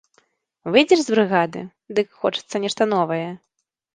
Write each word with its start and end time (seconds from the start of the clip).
Выйдзеш 0.75 0.99
з 1.07 1.13
брыгады, 1.15 1.61
дык 1.99 2.07
хочацца 2.23 2.61
нешта 2.65 2.83
новае. 2.97 3.23